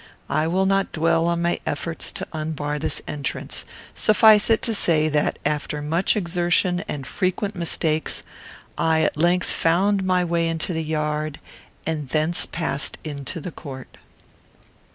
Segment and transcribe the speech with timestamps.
[0.31, 3.65] I will not dwell on my efforts to unbar this entrance.
[3.93, 8.23] Suffice it to say that, after much exertion and frequent mistakes,
[8.79, 11.39] I at length found my way into the yard,
[11.85, 13.97] and thence passed into the court.